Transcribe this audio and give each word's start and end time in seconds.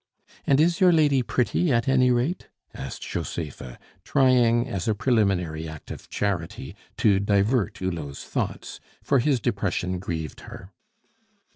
"And 0.47 0.59
is 0.59 0.79
your 0.81 0.91
lady 0.91 1.21
pretty 1.21 1.71
at 1.71 1.87
any 1.87 2.09
rate?" 2.09 2.47
asked 2.73 3.03
Josepha, 3.07 3.77
trying 4.03 4.67
as 4.67 4.87
a 4.87 4.95
preliminary 4.95 5.67
act 5.67 5.91
of 5.91 6.09
charity, 6.09 6.75
to 6.97 7.19
divert 7.19 7.77
Hulot's 7.77 8.23
thoughts, 8.23 8.79
for 9.03 9.19
his 9.19 9.39
depression 9.39 9.99
grieved 9.99 10.39
her. 10.39 10.71